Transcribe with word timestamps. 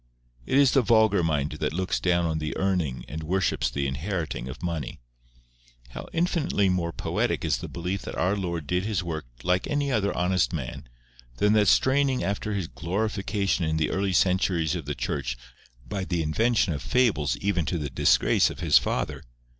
It 0.47 0.57
is 0.57 0.71
the 0.71 0.81
vulgar 0.81 1.21
mind 1.21 1.51
that 1.59 1.73
looks 1.73 1.99
down 1.99 2.25
on 2.25 2.39
the 2.39 2.57
earning 2.57 3.05
and 3.07 3.21
worships 3.21 3.69
the 3.69 3.85
inheriting 3.85 4.47
of 4.49 4.63
money. 4.63 4.99
How 5.89 6.07
infinitely 6.11 6.69
more 6.69 6.91
poetic 6.91 7.45
is 7.45 7.59
the 7.59 7.67
belief 7.67 8.01
that 8.01 8.15
our 8.15 8.35
Lord 8.35 8.65
did 8.65 8.83
His 8.83 9.03
work 9.03 9.27
like 9.43 9.67
any 9.67 9.91
other 9.91 10.11
honest 10.17 10.53
man, 10.53 10.85
than 11.37 11.53
that 11.53 11.67
straining 11.67 12.23
after 12.23 12.55
His 12.55 12.67
glorification 12.67 13.63
in 13.65 13.77
the 13.77 13.91
early 13.91 14.13
centuries 14.13 14.73
of 14.75 14.85
the 14.87 14.95
Church 14.95 15.37
by 15.87 16.03
the 16.03 16.23
invention 16.23 16.73
of 16.73 16.81
fables 16.81 17.37
even 17.37 17.63
to 17.67 17.77
the 17.77 17.91
disgrace 17.91 18.49
of 18.49 18.59
his 18.59 18.79
father! 18.79 19.21